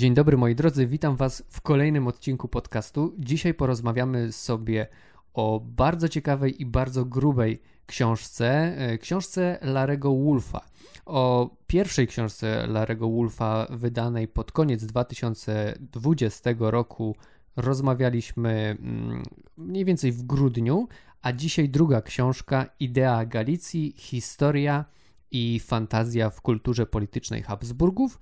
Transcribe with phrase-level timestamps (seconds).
[0.00, 3.14] Dzień dobry moi drodzy, witam Was w kolejnym odcinku podcastu.
[3.18, 4.86] Dzisiaj porozmawiamy sobie
[5.34, 8.48] o bardzo ciekawej i bardzo grubej książce,
[8.78, 10.60] e, książce Larego Wolfa.
[11.06, 17.16] O pierwszej książce Larego Wolfa wydanej pod koniec 2020 roku
[17.56, 19.22] rozmawialiśmy mm,
[19.56, 20.88] mniej więcej w grudniu,
[21.22, 24.84] a dzisiaj druga książka Idea Galicji, historia
[25.30, 28.18] i fantazja w kulturze politycznej Habsburgów.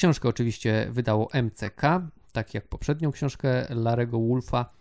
[0.00, 1.82] Książkę oczywiście wydało MCK,
[2.32, 4.72] tak jak poprzednią książkę Larego Wolfa.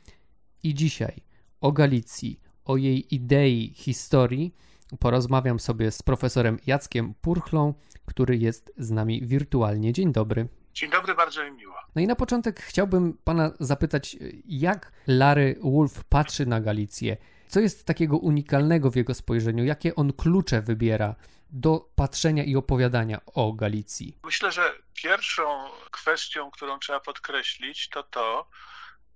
[0.64, 1.22] I dzisiaj
[1.62, 4.56] o Galicji, o jej idei, historii
[5.00, 7.74] porozmawiam sobie z profesorem Jackiem Purchlą,
[8.06, 9.94] który jest z nami wirtualnie.
[9.94, 10.48] Dzień dobry.
[10.74, 11.76] Dzień dobry, bardzo mi miło.
[11.96, 17.18] No i na początek chciałbym pana zapytać, jak Larry Wolf patrzy na Galicję?
[17.50, 19.64] Co jest takiego unikalnego w jego spojrzeniu?
[19.64, 21.16] Jakie on klucze wybiera
[21.50, 24.18] do patrzenia i opowiadania o Galicji?
[24.24, 28.50] Myślę, że pierwszą kwestią, którą trzeba podkreślić, to to,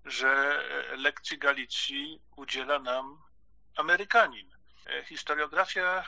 [0.06, 0.60] że
[0.98, 3.18] lekcji Galicji udziela nam
[3.78, 4.50] Amerykanin.
[5.06, 6.04] Historiografia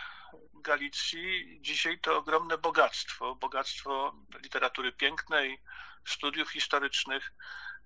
[0.53, 5.61] Galicji dzisiaj to ogromne bogactwo, bogactwo literatury pięknej,
[6.05, 7.33] studiów historycznych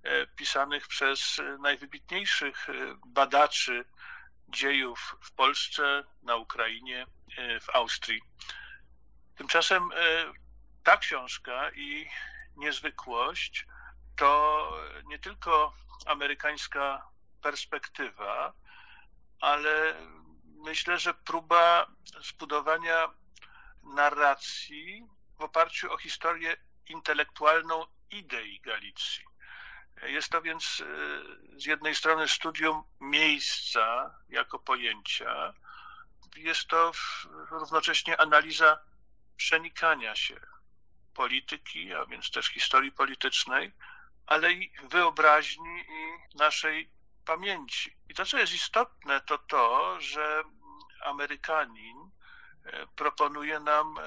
[0.03, 2.73] e, pisanych przez najwybitniejszych e,
[3.05, 3.85] badaczy
[4.49, 7.05] dziejów w Polsce, na Ukrainie,
[7.37, 8.21] e, w Austrii.
[9.35, 9.89] Tymczasem
[10.83, 12.09] ta książka i
[12.55, 13.65] niezwykłość
[14.15, 14.73] to
[15.05, 15.73] nie tylko
[16.05, 17.07] amerykańska
[17.41, 18.53] perspektywa,
[19.39, 19.95] ale
[20.45, 21.87] myślę, że próba
[22.29, 23.07] zbudowania
[23.83, 26.57] narracji w oparciu o historię
[26.89, 29.28] intelektualną idei Galicji.
[30.03, 30.83] Jest to więc
[31.57, 35.53] z jednej strony studium miejsca jako pojęcia,
[36.35, 36.91] jest to
[37.51, 38.79] równocześnie analiza
[39.37, 40.39] przenikania się
[41.13, 43.73] polityki, a więc też historii politycznej,
[44.25, 46.89] ale i wyobraźni i naszej
[47.25, 47.95] pamięci.
[48.09, 50.43] I to, co jest istotne, to to, że
[51.01, 52.09] Amerykanin
[52.65, 54.01] e, proponuje nam e,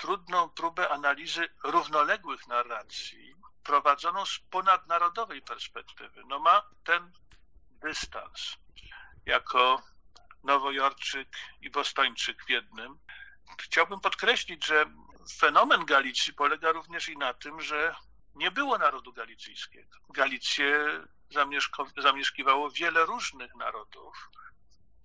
[0.00, 3.35] trudną próbę analizy równoległych narracji,
[3.66, 6.22] prowadzoną z ponadnarodowej perspektywy.
[6.26, 7.12] No ma ten
[7.82, 8.56] dystans
[9.26, 9.82] jako
[10.44, 11.28] Nowojorczyk
[11.60, 12.98] i Bostończyk w jednym.
[13.62, 14.86] Chciałbym podkreślić, że
[15.38, 17.94] fenomen Galicji polega również i na tym, że
[18.34, 19.98] nie było narodu galicyjskiego.
[20.08, 21.00] Galicję
[21.96, 24.30] zamieszkiwało wiele różnych narodów.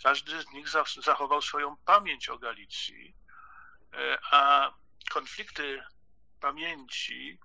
[0.03, 0.67] Każdy z nich
[1.03, 3.15] zachował swoją pamięć o Galicji,
[3.93, 4.73] e, a
[5.09, 5.83] konflikty
[6.39, 7.39] pamięci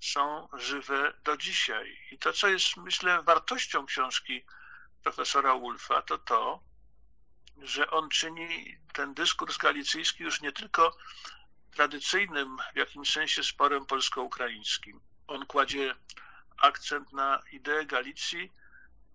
[0.00, 1.98] są żywe do dzisiaj.
[2.10, 4.44] I to, co jest, myślę, wartością książki
[5.02, 6.60] profesora Wolfa, to to,
[7.62, 10.96] że on czyni ten dyskurs galicyjski już nie tylko
[11.70, 15.00] tradycyjnym w jakimś sensie sporem polsko-ukraińskim.
[15.26, 15.94] On kładzie
[16.56, 18.52] akcent na ideę Galicji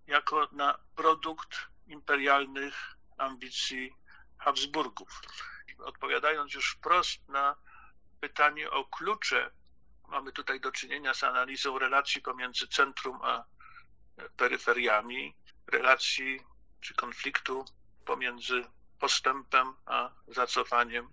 [0.06, 3.94] jako na produkt imperialnych ambicji
[4.38, 5.22] Habsburgów.
[5.78, 7.56] Odpowiadając już wprost na
[8.20, 9.50] pytanie o klucze,
[10.14, 13.44] mamy tutaj do czynienia z analizą relacji pomiędzy centrum a
[14.36, 15.34] peryferiami,
[15.66, 16.40] relacji
[16.80, 17.64] czy konfliktu
[18.04, 18.64] pomiędzy
[18.98, 21.08] postępem a zacofaniem,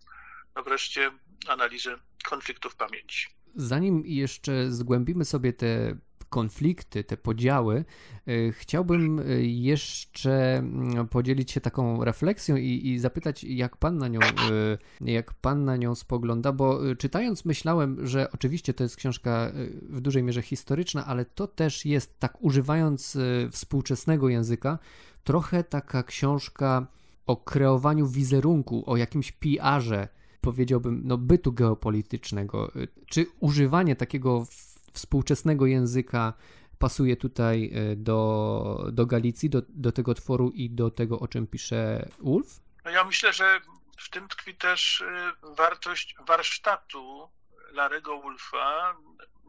[0.56, 1.12] no wreszcie
[1.47, 3.28] analizę konfliktów pamięci.
[3.56, 5.97] Zanim jeszcze zgłębimy sobie te
[6.31, 7.86] konflikty, te podziały,
[8.28, 14.08] e, chciałbym e, jeszcze mm, podzielić się taką refleksją i, i, zapytać, jak pan na
[14.08, 19.52] nią, e, jak pan na nią spogląda, bo czytając myślałem, że oczywiście to jest książka
[19.90, 23.18] w dużej mierze historyczna, ale to też jest, tak używając
[23.52, 24.80] współczesnego języka,
[25.24, 26.88] trochę taka książka
[27.28, 30.08] o kreowaniu wizerunku, o jakimś PR-ze,
[30.42, 32.72] powiedziałbym, no, bytu geopolitycznego.
[33.06, 34.46] Czy używanie takiego
[34.94, 36.34] współczesnego języka
[36.79, 41.47] pasuje tutaj e, do, do Galicji, do, do tego tworu i do tego, o czym
[41.47, 42.59] pisze Ulf?
[42.85, 43.62] No ja myślę, że
[43.97, 47.30] w tym tkwi też e, wartość warsztatu
[47.71, 48.95] Larego Wolfa,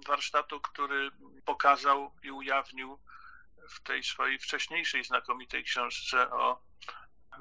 [0.07, 1.11] warsztatu, który
[1.45, 2.99] pokazał i ujawnił
[3.69, 6.63] w tej swojej wcześniejszej znakomitej książce o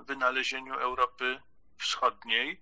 [0.07, 1.41] wynalezieniu Europy
[1.77, 2.61] Wschodniej.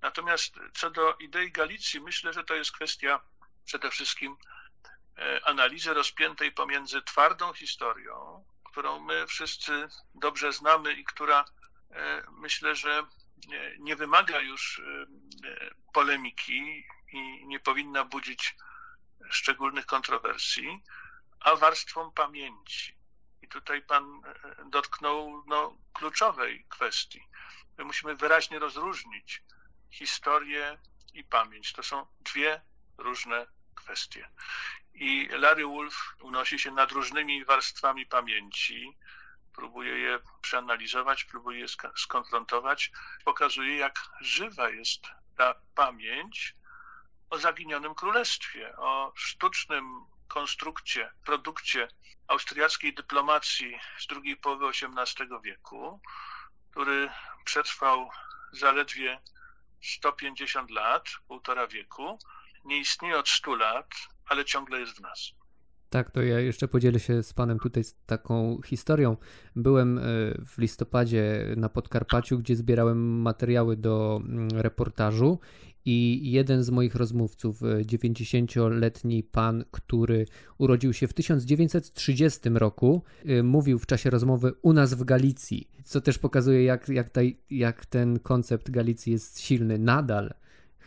[0.00, 3.20] Natomiast co do idei Galicji, myślę, że to jest kwestia
[3.64, 4.36] przede wszystkim
[5.44, 11.44] analizy rozpiętej pomiędzy twardą historią, którą my wszyscy dobrze znamy i która
[11.90, 13.06] e, myślę, że
[13.78, 15.06] nie wymaga już e,
[15.92, 18.56] polemiki i nie powinna budzić
[19.30, 20.82] szczególnych kontrowersji,
[21.40, 22.98] a warstwą pamięci.
[23.42, 24.20] I tutaj Pan
[24.66, 27.28] dotknął no, kluczowej kwestii.
[27.78, 29.42] My musimy wyraźnie rozróżnić
[29.90, 30.78] historię
[31.14, 31.72] i pamięć.
[31.72, 32.60] To są dwie
[32.98, 33.46] różne
[33.88, 34.28] kwestie.
[34.94, 38.96] I Larry Wolf unosi się nad różnymi warstwami pamięci,
[39.54, 42.90] próbuje je przeanalizować, próbuje je skonfrontować,
[43.24, 45.02] pokazuje, jak żywa jest
[45.36, 46.54] ta pamięć
[47.30, 51.88] o zaginionym królestwie, o sztucznym konstrukcie, produkcie
[52.26, 56.00] austriackiej dyplomacji z drugiej połowy XVIII wieku,
[56.70, 57.10] który
[57.44, 58.10] przetrwał
[58.52, 59.20] zaledwie
[59.82, 62.18] 150 lat, półtora wieku,
[62.64, 63.86] nie istnieje od 100 lat,
[64.28, 65.38] ale ciągle jest w nas.
[65.90, 69.16] Tak, to ja jeszcze podzielę się z Panem tutaj z taką historią.
[69.56, 70.02] Byłem e,
[70.46, 75.38] w listopadzie na Podkarpaciu, gdzie zbierałem materiały do mm, reportażu
[75.84, 80.26] i jeden z moich rozmówców, 90-letni e, pan, który
[80.58, 86.00] urodził się w 1930 roku, e, mówił w czasie rozmowy u nas w Galicji, co
[86.00, 90.34] też pokazuje, jak, jak, taj, jak ten koncept Galicji jest silny nadal,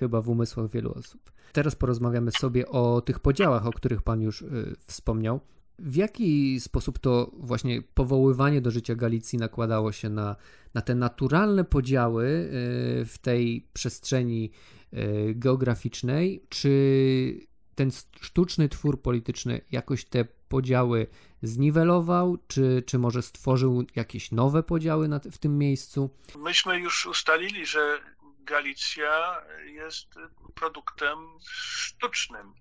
[0.06, 1.32] chyba w umysłach wielu osób.
[1.54, 5.40] Teraz porozmawiamy sobie o tych podziałach, o których Pan już y, wspomniał.
[5.80, 10.36] W jaki sposób to właśnie powoływanie do życia Galicji nakładało się na,
[10.74, 14.52] na te naturalne podziały y, w tej przestrzeni
[14.94, 16.46] y, geograficznej?
[16.50, 21.08] Czy ten sztuczny twór polityczny jakoś te podziały
[21.42, 26.10] zniwelował, czy, czy może stworzył jakieś nowe podziały na, w tym miejscu?
[26.38, 28.00] Myśmy już ustalili, że
[28.44, 30.16] Galicja jest
[30.56, 32.54] produktem sztucznym.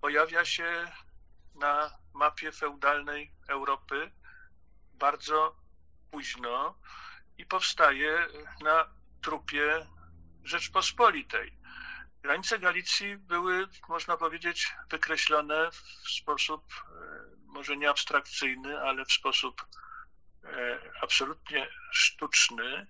[0.00, 0.92] Pojawia się
[1.54, 4.10] na mapie feudalnej Europy
[4.92, 5.56] bardzo
[6.10, 6.78] późno
[7.38, 8.26] i powstaje
[8.60, 8.88] na
[9.22, 9.86] trupie
[10.44, 11.58] Rzeczpospolitej.
[12.22, 16.84] Granice Galicji były, można powiedzieć, wykreślone w sposób e,
[17.46, 19.66] może nie abstrakcyjny, ale w sposób
[20.44, 22.86] e, absolutnie sztuczny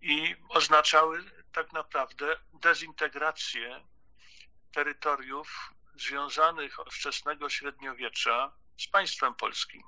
[0.00, 1.24] i oznaczały
[1.56, 3.86] tak naprawdę dezintegrację
[4.72, 9.82] terytoriów związanych od wczesnego średniowiecza z państwem polskim,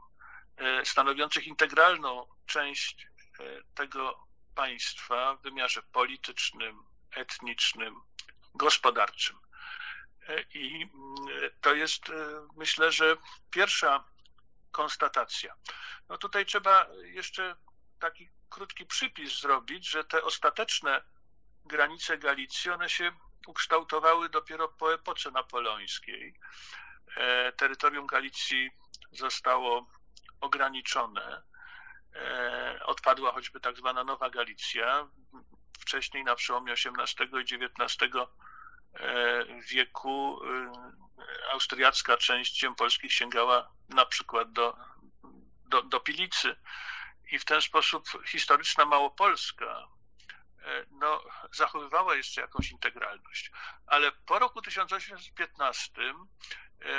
[0.57, 3.45] e, stanowiących integralną część e,
[3.75, 7.95] tego państwa w wymiarze politycznym, etnicznym,
[8.55, 9.39] gospodarczym.
[10.29, 12.03] E, I mm, to jest,
[12.57, 13.17] myślę, że
[13.51, 14.05] pierwsza
[14.71, 15.55] konstatacja.
[16.09, 17.57] No tutaj trzeba jeszcze
[17.99, 21.03] taki krótki przypis zrobić, że te ostateczne
[21.69, 23.13] granice Galicji, one się
[23.47, 26.35] ukształtowały dopiero po epoce napoleońskiej.
[27.17, 28.71] E, terytorium Galicji
[29.13, 29.87] zostało
[30.41, 31.43] ograniczone.
[32.15, 35.09] E, odpadła choćby tak zwana Nowa Galicja.
[35.81, 38.15] Wcześniej na przełomie XVIII i XIX
[38.95, 40.41] e, wieku
[41.53, 44.77] austriacka część ziem polskich sięgała na przykład do,
[45.65, 46.57] do, do Pilicy
[47.33, 49.89] i w ten sposób historyczna Małopolska
[50.91, 53.51] no, zachowywała jeszcze jakąś integralność.
[53.87, 56.15] Ale po roku 1815 e,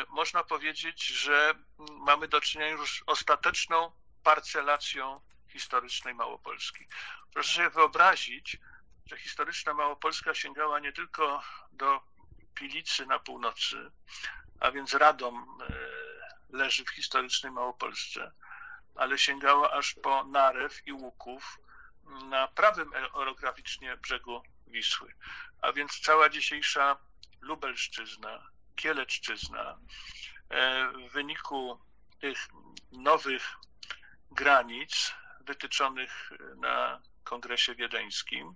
[0.09, 1.55] można powiedzieć, że
[1.91, 3.91] mamy do czynienia już z ostateczną
[4.23, 6.87] parcelacją historycznej Małopolski.
[7.33, 8.57] Proszę sobie wyobrazić,
[9.05, 12.01] że historyczna Małopolska sięgała nie tylko do
[12.55, 13.91] Pilicy na północy,
[14.59, 15.73] a więc Radom e,
[16.57, 18.31] leży w historycznej Małopolsce,
[18.95, 21.59] ale sięgała aż po Narew i Łuków
[22.09, 25.13] na prawym orograficznie brzegu Wisły.
[25.61, 26.97] A więc cała dzisiejsza
[27.41, 29.79] Lubelszczyzna, Kieleczczyzna
[30.49, 31.79] e, w wyniku
[32.19, 32.47] tych
[32.91, 33.55] nowych
[34.31, 38.55] granic wytyczonych na Kongresie Wiedeńskim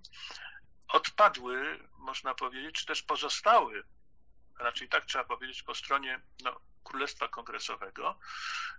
[0.88, 3.82] odpadły, można powiedzieć, czy też pozostały,
[4.58, 8.18] raczej tak trzeba powiedzieć, po stronie no, Królestwa Kongresowego.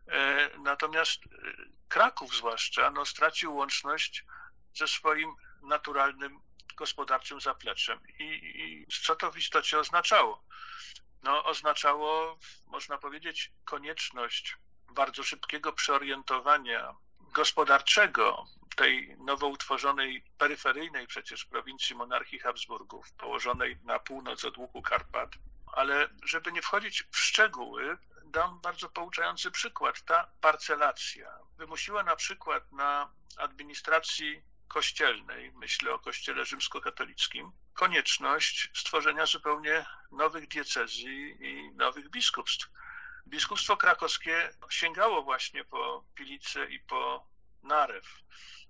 [0.08, 1.28] E, natomiast e,
[1.88, 4.26] Kraków zwłaszcza no, stracił łączność
[4.78, 6.40] ze swoim naturalnym
[6.76, 8.00] gospodarczym zapleczem.
[8.20, 10.44] I, I, co to w istocie oznaczało?
[11.24, 14.58] No, oznaczało, można powiedzieć, konieczność
[14.92, 24.46] bardzo szybkiego przeorientowania gospodarczego tej nowo utworzonej peryferyjnej przecież prowincji monarchii Habsburgów, położonej na północ
[24.46, 25.30] od łuku Karpat,
[25.74, 30.02] ale żeby nie wchodzić w szczegóły, dam bardzo pouczający przykład.
[30.02, 39.86] Ta parcelacja wymusiła na przykład na administracji kościelnej, myślę o kościele rzymskokatolickim, konieczność stworzenia zupełnie
[40.12, 42.70] nowych diecezji i nowych biskupstw.
[43.28, 47.28] Biskupstwo krakowskie sięgało właśnie po Pilicę i po
[47.64, 48.06] Narew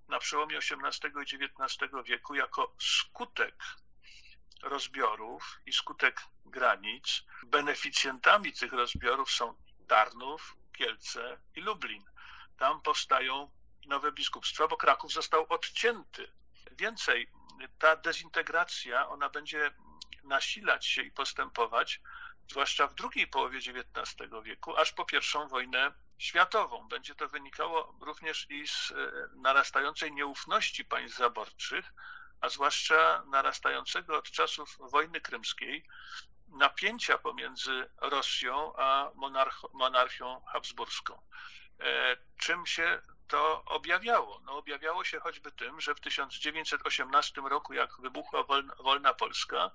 [0.08, 3.54] na przełomie XVIII i XIX wieku jako skutek
[4.62, 9.54] rozbiorów i skutek granic beneficjentami tych rozbiorów są
[9.88, 12.04] Tarnów, Kielce i Lublin.
[12.58, 13.50] Tam powstają
[13.86, 16.32] nowe biskupstwa, bo Kraków został odcięty.
[16.72, 17.30] Więcej,
[17.78, 19.70] ta dezintegracja, ona będzie
[20.24, 22.00] nasilać się i postępować
[22.50, 26.88] zwłaszcza w drugiej połowie XIX wieku, aż po pierwszą wojnę światową.
[26.88, 28.94] Będzie to wynikało również i z e,
[29.36, 31.92] narastającej nieufności państw zaborczych,
[32.40, 35.86] a zwłaszcza narastającego od czasów wojny krymskiej
[36.48, 39.10] napięcia pomiędzy Rosją a
[39.72, 41.22] monarchią habsburską.
[41.80, 44.40] E, czym się to objawiało?
[44.44, 48.44] No, objawiało się choćby tym, że w 1918 roku, jak wybuchła
[48.78, 49.70] wolna, Polska,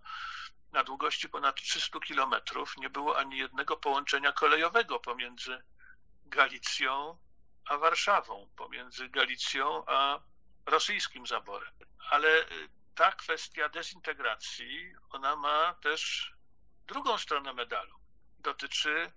[0.71, 5.63] na długości ponad 300 kilometrów nie było ani jednego połączenia kolejowego pomiędzy
[6.25, 7.17] Galicją
[7.65, 10.19] a Warszawą, pomiędzy Galicją a
[10.65, 11.73] rosyjskim zaborem.
[12.09, 16.33] Ale y, ta kwestia dezintegracji, ona ma też
[16.87, 17.95] drugą stronę medalu.
[18.39, 19.11] Dotyczy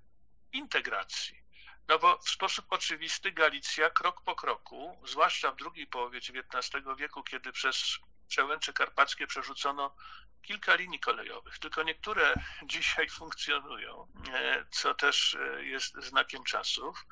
[0.52, 1.43] integracji.
[1.88, 7.22] No bo w sposób oczywisty Galicja krok po kroku, zwłaszcza w drugiej połowie XIX wieku,
[7.22, 7.98] kiedy przez
[8.28, 9.94] przełęcze karpackie przerzucono
[10.42, 12.34] kilka linii kolejowych, tylko niektóre
[12.72, 17.04] dzisiaj funkcjonują, e, co też e, jest znakiem czasów.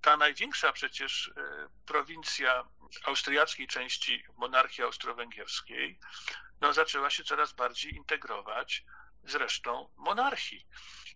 [0.00, 2.64] Ta największa przecież e, prowincja
[3.04, 5.98] austriackiej części monarchii austro-węgierskiej
[6.60, 8.84] no, zaczęła się coraz bardziej integrować
[9.24, 10.66] z resztą monarchii.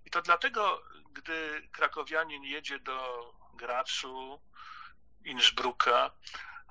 [0.05, 0.83] I to dlatego,
[1.13, 4.41] gdy krakowianin jedzie do Gracu,
[5.25, 6.11] Innsbrucka,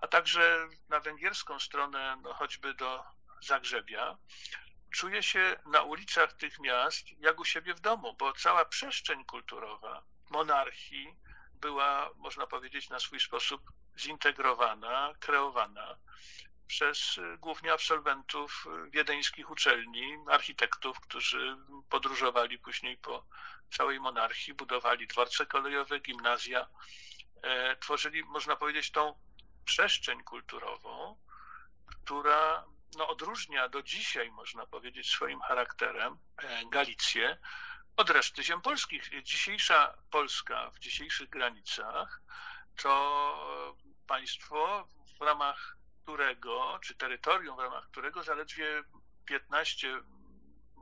[0.02, 3.04] a także na węgierską stronę, no choćby do
[3.42, 4.18] Zagrzebia,
[4.92, 10.04] czuje się na ulicach tych miast jak u siebie w domu, bo cała przestrzeń kulturowa
[10.30, 11.16] monarchii
[11.54, 13.62] była, można powiedzieć, na swój sposób
[13.98, 15.98] zintegrowana, kreowana
[16.68, 21.58] przez głównie absolwentów wiedeńskich uczelni, architektów, którzy
[21.90, 23.26] podróżowali później po
[23.72, 26.68] całej monarchii, budowali dworce kolejowe, gimnazja,
[27.42, 29.20] e, tworzyli, można powiedzieć, tą
[29.66, 31.18] przestrzeń kulturową,
[31.88, 32.66] która
[32.98, 37.38] no, odróżnia do dzisiaj, można powiedzieć, swoim charakterem e, Galicję
[37.98, 39.24] od reszty ziem polskich.
[39.24, 42.22] Dzisiejsza Polska w dzisiejszych granicach
[42.82, 43.74] to
[44.08, 44.88] państwo,
[45.20, 48.84] w ramach którego, czy terytorium, w ramach którego zaledwie
[49.26, 49.88] 15,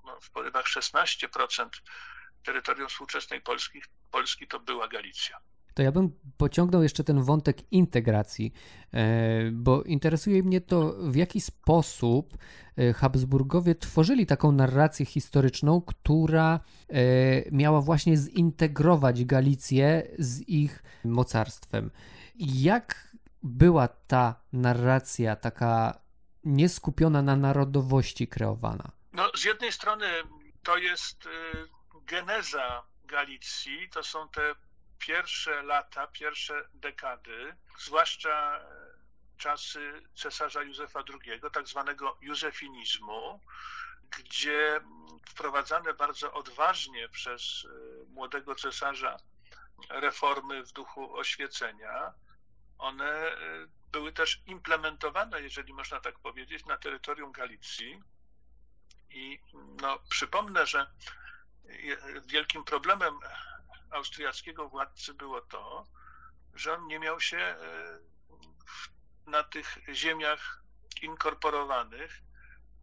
[0.06, 1.70] no, w porywach 16%
[2.44, 5.40] terytorium współczesnej Polski, Polski to była Galicja
[5.74, 8.54] to ja bym pociągnął jeszcze ten wątek integracji,
[8.94, 12.38] e, bo interesuje mnie to, w jaki sposób
[12.78, 16.60] e, Habsburgowie tworzyli taką narrację historyczną, która
[16.90, 17.01] e,
[17.51, 21.92] miała właśnie zintegrować Galicję z ich mocarstwem.
[22.40, 23.11] Jak
[23.43, 26.00] była ta narracja taka
[26.43, 28.91] nieskupiona na narodowości kreowana?
[29.13, 30.07] No, z jednej strony
[30.63, 31.27] to jest
[31.93, 34.55] geneza Galicji, to są te
[34.98, 38.60] pierwsze lata, pierwsze dekady, zwłaszcza
[39.38, 43.39] czasy cesarza Józefa II, tak zwanego józefinizmu,
[44.17, 44.81] gdzie
[45.29, 49.17] wprowadzane bardzo odważnie przez e, młodego cesarza
[49.89, 52.13] reformy w duchu oświecenia,
[52.81, 53.38] one e,
[53.91, 58.03] były też implementowane, jeżeli można tak powiedzieć, na terytorium Galicji.
[59.09, 59.39] I
[59.81, 60.88] no, przypomnę, że
[62.25, 63.19] wielkim problemem
[63.89, 65.88] austriackiego władcy było to,
[66.53, 67.57] że on nie miał się e,
[69.25, 70.63] na tych ziemiach
[71.01, 72.21] inkorporowanych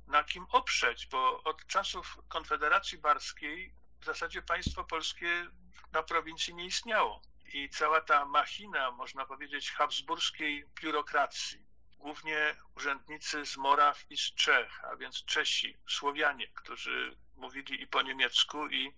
[0.06, 5.46] na kim oprzeć, bo od czasów Konfederacji Barskiej w zasadzie państwo polskie
[5.92, 7.22] na prowincji nie istniało.
[7.52, 11.66] I cała ta machina, można powiedzieć, habsburskiej biurokracji,
[11.98, 18.02] głównie urzędnicy z Moraw i z Czech, a więc Czesi, Słowianie, którzy mówili i po
[18.02, 18.92] niemiecku i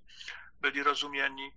[0.60, 1.52] byli rozumiani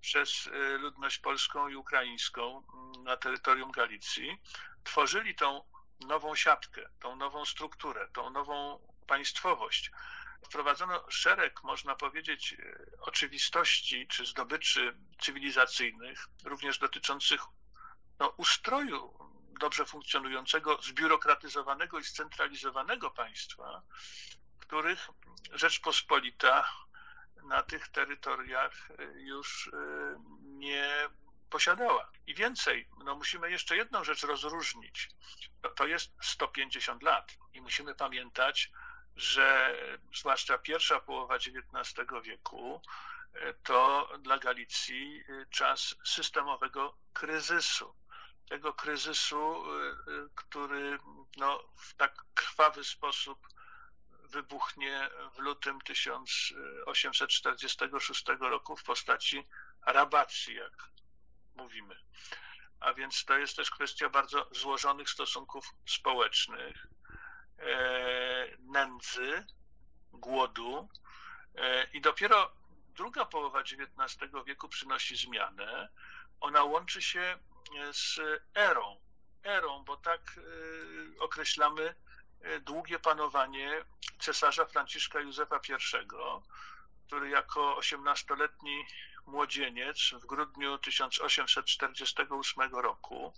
[0.00, 4.40] przez y, ludność polską i ukraińską mm, na terytorium Galicji,
[4.84, 5.64] tworzyli tą
[6.00, 9.90] nową siatkę, tą nową strukturę, tą nową państwowość.
[10.44, 17.40] Wprowadzono szereg, można powiedzieć, y, oczywistości czy zdobyczy cywilizacyjnych, również dotyczących
[18.18, 19.14] no, ustroju
[19.60, 23.82] dobrze funkcjonującego, zbiurokratyzowanego i scentralizowanego państwa,
[24.58, 25.08] których
[25.52, 26.68] Rzeczpospolita
[27.42, 29.70] na tych terytoriach y, już y,
[30.42, 31.08] nie
[31.50, 32.10] posiadała.
[32.26, 35.08] I więcej, no musimy jeszcze jedną rzecz rozróżnić.
[35.62, 38.70] To, to jest 150 lat i musimy pamiętać,
[39.16, 39.76] że
[40.14, 42.82] zwłaszcza pierwsza połowa XIX wieku
[43.34, 47.94] y, to dla Galicji czas systemowego kryzysu.
[48.48, 49.64] Tego kryzysu,
[50.34, 50.98] który
[51.36, 53.48] no, w tak krwawy sposób
[54.34, 59.46] wybuchnie w lutym 1846 roku w postaci
[59.86, 60.90] rabacji, jak
[61.54, 61.96] mówimy.
[62.80, 66.88] A więc to jest też kwestia bardzo złożonych stosunków społecznych, e,
[68.58, 69.46] nędzy,
[70.12, 70.88] głodu.
[71.54, 72.52] E, I dopiero
[72.88, 75.88] druga połowa XIX wieku przynosi zmianę.
[76.40, 77.38] Ona łączy się
[77.92, 78.20] z
[78.54, 79.00] erą,
[79.44, 80.40] erą, bo tak
[81.18, 81.94] określamy
[82.60, 83.84] długie panowanie
[84.18, 86.06] cesarza Franciszka Józefa I,
[87.06, 88.86] który jako 18-letni
[89.26, 93.32] młodzieniec w grudniu 1848 roku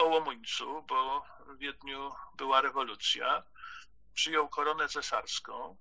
[0.00, 3.42] o Łomuńcu, bo w Wiedniu była rewolucja,
[4.14, 5.76] przyjął koronę cesarską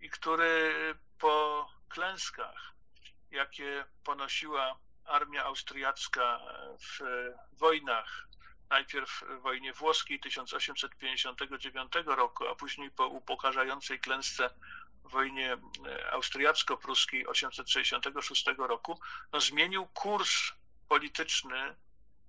[0.00, 0.74] i który
[1.18, 2.74] po klęskach,
[3.30, 6.40] jakie ponosiła armia austriacka
[6.80, 6.98] w
[7.52, 8.28] wojnach,
[8.70, 14.50] najpierw w wojnie włoskiej 1859 roku, a później po upokarzającej klęsce
[15.04, 15.56] wojnie
[16.12, 19.00] austriacko-pruskiej 1866 roku,
[19.32, 20.52] no, zmienił kurs
[20.88, 21.76] polityczny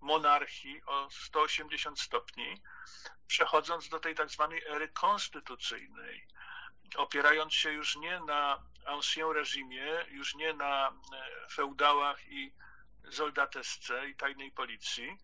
[0.01, 2.61] monarchii o 180 stopni,
[3.27, 6.27] przechodząc do tej tak zwanej ery konstytucyjnej,
[6.95, 12.53] opierając się już nie na ancien reżimie, już nie na e, feudałach i
[13.03, 15.17] zoldatesce i tajnej policji,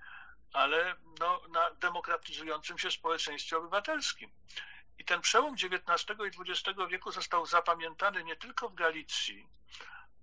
[0.53, 4.31] ale no, na demokratyzującym się społeczeństwie obywatelskim.
[4.97, 9.47] I ten przełom XIX i XX wieku został zapamiętany nie tylko w Galicji,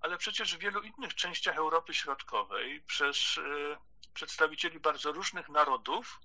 [0.00, 3.76] ale przecież w wielu innych częściach Europy Środkowej przez e,
[4.14, 6.20] przedstawicieli bardzo różnych narodów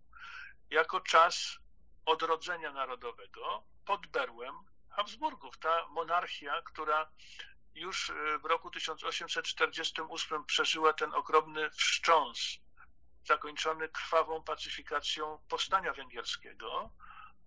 [0.70, 1.60] jako czas
[2.06, 4.56] odrodzenia narodowego pod berłem
[4.90, 5.58] Habsburgów.
[5.58, 7.12] Ta monarchia, która
[7.76, 12.40] już e, w roku 1848 przeżyła ten ogromny wstrząs
[13.26, 16.90] zakończony krwawą pacyfikacją powstania węgierskiego,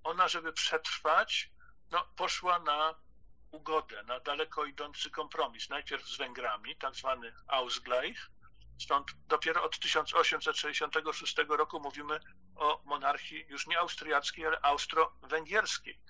[0.03, 1.51] ona, żeby przetrwać,
[1.91, 2.95] no, poszła na
[3.57, 5.69] ugodę, na daleko idący kompromis.
[5.69, 8.31] Najpierw z Węgrami, tak zwany Ausgleich,
[8.79, 12.21] Stąd dopiero od 1866 roku mówimy
[12.57, 16.01] o monarchii już nie austriackiej, ale austro-węgierskiej.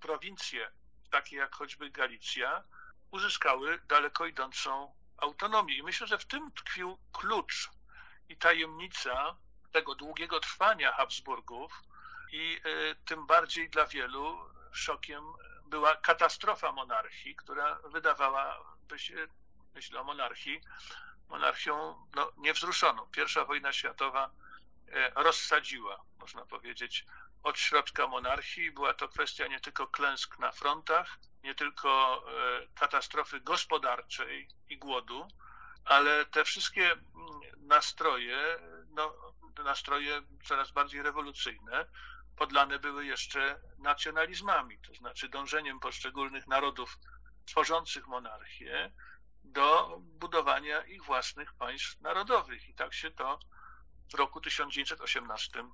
[0.00, 0.70] Prowincje,
[1.10, 2.64] takie jak choćby Galicja,
[3.10, 5.76] uzyskały daleko idącą autonomię.
[5.76, 7.70] I myślę, że w tym tkwił klucz
[8.28, 9.36] i tajemnica
[9.72, 11.82] tego długiego trwania Habsburgów
[12.32, 14.38] i y, tym bardziej dla wielu
[14.72, 15.24] szokiem
[15.68, 19.26] była katastrofa monarchii, która wydawałaby się,
[19.74, 20.60] myślę o monarchii,
[21.28, 23.06] monarchią no, niewzruszoną.
[23.06, 24.30] Pierwsza wojna światowa
[24.88, 27.04] e, rozsadziła, można powiedzieć,
[27.42, 28.70] od środka monarchii.
[28.70, 35.28] Była to kwestia nie tylko klęsk na frontach, nie tylko e, katastrofy gospodarczej i głodu,
[35.84, 37.06] ale te wszystkie mm,
[37.58, 38.58] nastroje,
[38.90, 39.14] no,
[39.64, 41.86] nastroje coraz bardziej rewolucyjne,
[42.38, 46.98] podlane były jeszcze nacjonalizmami, to znaczy dążeniem poszczególnych narodów
[47.44, 48.92] tworzących monarchię
[49.44, 52.68] do budowania ich własnych państw narodowych.
[52.68, 53.38] I tak się to
[54.12, 55.64] w roku 1918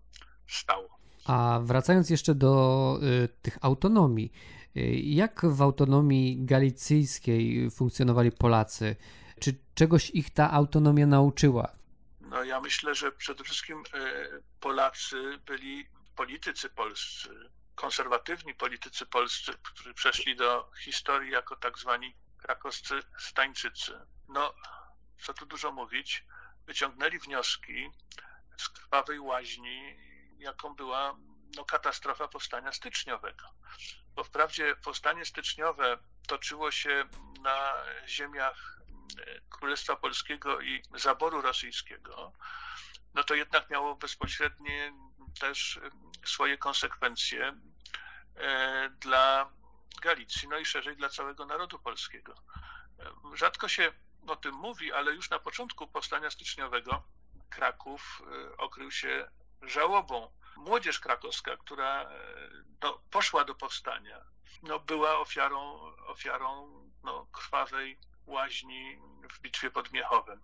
[0.48, 0.98] stało.
[1.26, 4.32] A wracając jeszcze do y, tych autonomii,
[4.76, 8.96] y, jak w autonomii galicyjskiej funkcjonowali Polacy?
[9.40, 11.72] Czy czegoś ich ta autonomia nauczyła?
[12.20, 19.94] No ja myślę, że przede wszystkim y, Polacy byli politycy polscy, konserwatywni politycy polscy, którzy
[19.94, 24.54] przeszli do historii jako tak zwani krakowscy Stańczycy, no
[25.18, 26.24] co tu dużo mówić,
[26.66, 27.90] wyciągnęli wnioski
[28.56, 29.96] z krwawej łaźni,
[30.38, 31.16] jaką była
[31.56, 33.44] no, katastrofa powstania styczniowego.
[34.14, 37.04] Bo wprawdzie powstanie styczniowe toczyło się
[37.42, 37.74] na
[38.06, 38.80] ziemiach
[39.18, 42.32] e, Królestwa Polskiego i zaboru rosyjskiego,
[43.14, 44.92] no to jednak miało bezpośrednie
[45.40, 45.80] też
[46.24, 47.56] swoje konsekwencje
[48.36, 49.50] e, dla
[50.02, 52.34] Galicji, no i szerzej dla całego narodu polskiego.
[53.34, 53.92] Rzadko się
[54.26, 57.02] o tym mówi, ale już na początku powstania styczniowego
[57.50, 59.28] Kraków e, okrył się
[59.62, 60.30] żałobą.
[60.56, 62.08] Młodzież krakowska, która e,
[62.82, 64.24] no, poszła do powstania,
[64.62, 66.68] no, była ofiarą, ofiarą
[67.02, 68.98] no, krwawej łaźni
[69.32, 70.40] w bitwie pod Miechowem.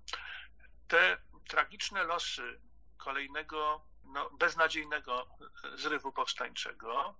[0.88, 2.60] Te tragiczne losy
[2.96, 5.26] kolejnego no, beznadziejnego
[5.74, 7.14] zrywu powstańczego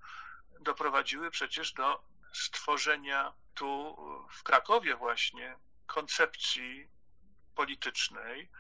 [0.60, 3.96] doprowadziły przecież do stworzenia tu
[4.32, 6.88] w Krakowie właśnie koncepcji
[7.54, 8.50] politycznej,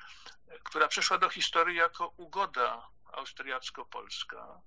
[0.64, 4.60] która przeszła do historii jako ugoda austriacko-polska,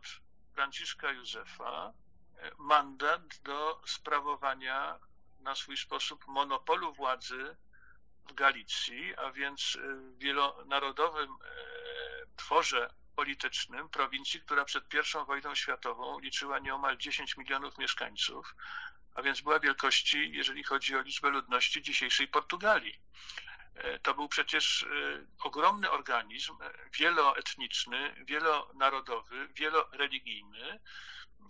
[0.55, 1.93] Franciszka Józefa
[2.37, 4.99] e, mandat do sprawowania
[5.41, 7.57] na swój sposób monopolu władzy
[8.29, 11.37] w Galicji, a więc w wielonarodowym e,
[12.37, 18.55] tworze politycznym prowincji, która przed I wojną światową liczyła nieomal 10 milionów mieszkańców,
[19.15, 23.01] a więc była wielkości, jeżeli chodzi o liczbę ludności dzisiejszej Portugalii.
[23.75, 24.87] E, to był przecież e,
[25.43, 26.57] ogromny organizm,
[26.99, 30.81] wieloetniczny, wielonarodowy, wieloreligijny,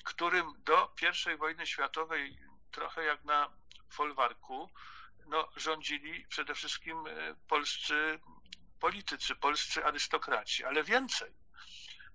[0.05, 0.95] którym do
[1.35, 2.39] I wojny światowej,
[2.71, 3.51] trochę jak na
[3.91, 4.71] folwarku,
[5.27, 8.21] no, rządzili przede wszystkim e, polscy
[8.81, 11.31] politycy, polscy arystokraci, ale więcej.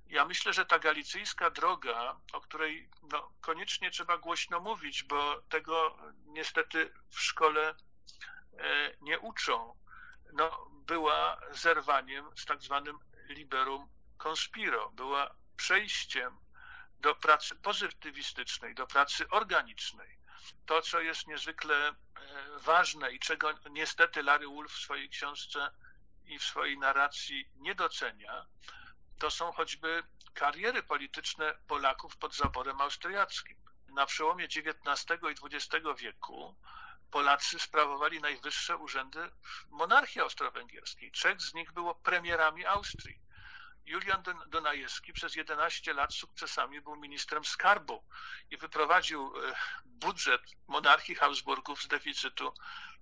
[0.08, 5.98] Ja myślę, że ta galicyjska droga, o której no, koniecznie trzeba głośno mówić, bo tego
[6.26, 7.76] niestety w szkole
[9.02, 9.76] nie uczą,
[10.34, 16.38] no, była zerwaniem z tak zwanym liberum conspiro, była przejściem
[17.00, 20.18] do pracy pozytywistycznej, do pracy organicznej.
[20.66, 21.94] To, co jest niezwykle e,
[22.60, 25.72] ważne i czego niestety Larry Wolf w swojej książce
[26.26, 28.46] i w swojej narracji nie docenia,
[29.20, 33.58] to są choćby kariery polityczne Polaków pod zaborem austriackim.
[33.88, 36.56] Na przełomie XIX i XX wieku
[37.12, 41.12] Polacy sprawowali najwyższe urzędy w monarchii austro-węgierskiej.
[41.12, 43.22] Trzech z nich było premierami Austrii.
[43.86, 48.04] Julian Donajewski przez 11 lat sukcesami był ministrem skarbu
[48.52, 52.54] i wyprowadził e, budżet monarchii Habsburgów z deficytu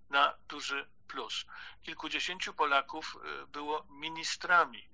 [0.09, 1.45] na duży plus.
[1.81, 4.89] Kilkudziesięciu Polaków e, było ministrami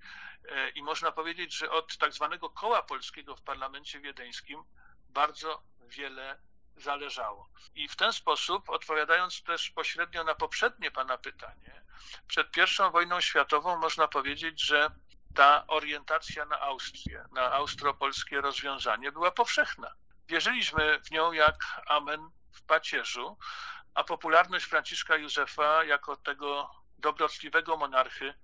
[0.74, 4.64] i można powiedzieć, że od tak zwanego koła polskiego w parlamencie wiedeńskim
[5.08, 6.38] bardzo wiele
[6.76, 7.48] zależało.
[7.74, 11.82] I w ten sposób, odpowiadając też pośrednio na poprzednie Pana pytanie,
[12.26, 14.90] przed I wojną światową można powiedzieć, że
[15.34, 19.92] ta orientacja na Austrię, na austropolskie rozwiązanie była powszechna.
[20.28, 23.38] Wierzyliśmy w nią jak amen w pacierzu,
[23.94, 28.34] a popularność Franciszka Józefa jako tego dobrotliwego monarchy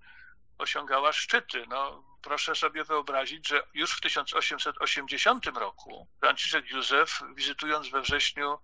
[0.59, 1.64] osiągała szczyty.
[1.69, 8.59] No, proszę sobie wyobrazić, że już w 1880 roku Franciszek Józef, wizytując we wrześniu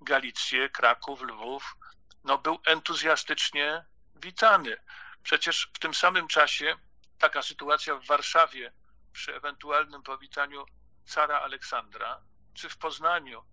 [0.00, 1.76] Galicję, Kraków, Lwów,
[2.24, 3.84] no, był entuzjastycznie
[4.14, 4.76] witany.
[5.22, 6.76] Przecież w tym samym czasie
[7.18, 8.72] taka sytuacja w Warszawie
[9.12, 10.64] przy ewentualnym powitaniu
[11.04, 12.20] cara Aleksandra,
[12.54, 13.44] czy w Poznaniu,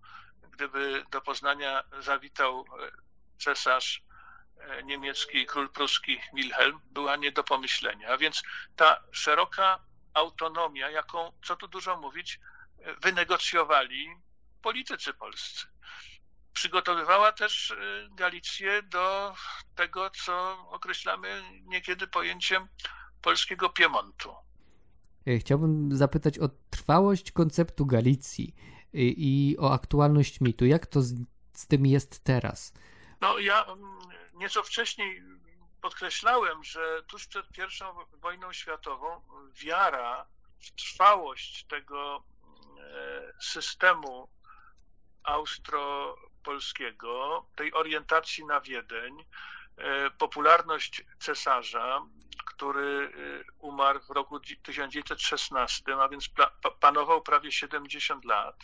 [0.50, 2.90] gdyby do Poznania zawitał e,
[3.38, 4.02] cesarz
[4.84, 8.08] niemiecki król pruski Wilhelm była nie do pomyślenia.
[8.08, 8.42] A więc
[8.76, 9.80] ta szeroka
[10.14, 12.40] autonomia, jaką, co tu dużo mówić,
[12.78, 14.08] e, wynegocjowali
[14.62, 15.66] politycy polscy.
[16.52, 17.76] Przygotowywała też e,
[18.14, 19.34] Galicję do
[19.74, 22.68] tego, co określamy niekiedy pojęciem
[23.22, 24.34] polskiego Piemontu.
[25.38, 28.54] Chciałbym zapytać o trwałość konceptu Galicji
[28.92, 30.66] i o aktualność mitu.
[30.66, 31.14] Jak to z,
[31.52, 32.72] z tym jest teraz?
[33.20, 33.66] No ja
[34.36, 35.22] Nieco wcześniej
[35.80, 37.62] podkreślałem, że tuż przed I
[38.20, 39.22] wojną światową
[39.54, 40.26] wiara
[40.60, 42.22] w trwałość tego e,
[43.40, 44.28] systemu
[45.22, 49.24] austropolskiego, tej orientacji na Wiedeń,
[49.76, 52.02] e, popularność cesarza,
[52.46, 53.10] który e,
[53.58, 56.30] umarł w roku 1916, a więc
[56.80, 58.56] panował prawie 70 lat,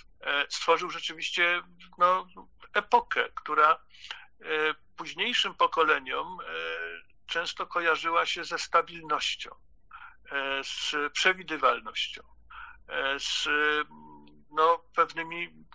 [0.49, 1.62] stworzył rzeczywiście
[1.99, 2.27] no,
[2.75, 3.79] epokę, która
[5.02, 6.44] późniejszym pokoleniom e,
[7.26, 9.50] często kojarzyła się ze stabilnością,
[10.31, 12.22] e, z przewidywalnością,
[12.88, 13.48] e, z
[14.50, 15.66] no, pewnymi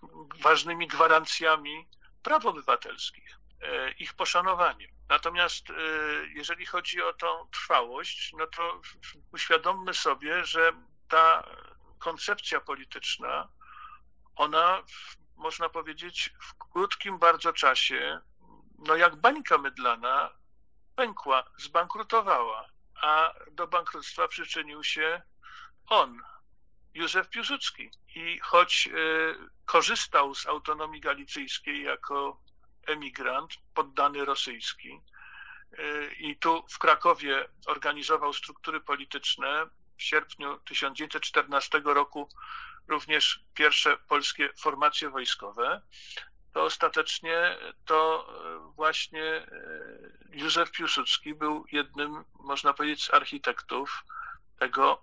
[0.41, 1.87] ważnymi gwarancjami
[2.23, 3.39] praw obywatelskich,
[3.99, 4.91] ich poszanowaniem.
[5.09, 5.65] Natomiast
[6.33, 8.81] jeżeli chodzi o tą trwałość, no to
[9.33, 10.71] uświadommy sobie, że
[11.09, 11.43] ta
[11.99, 13.49] koncepcja polityczna,
[14.35, 14.83] ona,
[15.35, 18.21] można powiedzieć, w krótkim bardzo czasie
[18.77, 20.29] no jak bańka mydlana,
[20.95, 22.69] pękła, zbankrutowała,
[23.01, 25.21] a do bankructwa przyczynił się
[25.87, 26.21] on,
[26.93, 27.91] Józef Piłsudski.
[28.15, 29.35] I choć y,
[29.65, 32.41] korzystał z autonomii galicyjskiej jako
[32.87, 35.01] emigrant, poddany rosyjski,
[35.79, 39.65] y, i tu w Krakowie organizował struktury polityczne,
[39.97, 42.29] w sierpniu 1914 roku
[42.87, 45.81] również pierwsze polskie formacje wojskowe,
[46.57, 49.47] to ostatecznie to e, właśnie e,
[50.29, 54.03] Józef Piłsudski był jednym, można powiedzieć, z architektów
[54.59, 55.01] tego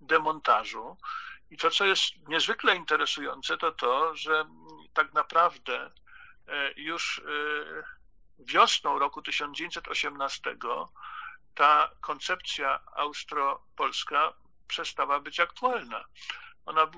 [0.00, 0.96] demontażu.
[1.50, 4.44] I to, co jest niezwykle interesujące, to to, że
[4.92, 5.90] tak naprawdę
[6.48, 7.22] e, już
[8.38, 10.56] wiosną roku 1918
[11.54, 14.32] ta koncepcja austropolska
[14.68, 16.04] przestała być aktualna
[16.68, 16.90] ona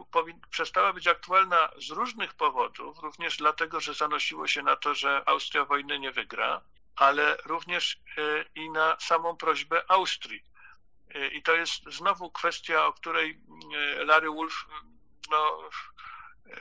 [0.50, 5.64] przestała być aktualna z różnych powodów, również dlatego, że zanosiło się na to, że Austria
[5.64, 6.60] wojny nie wygra,
[6.96, 10.42] ale również e, i na samą prośbę Austrii.
[11.32, 13.40] I to jest znowu kwestia, o której
[14.06, 14.66] Larry Wolf,
[15.30, 15.58] no,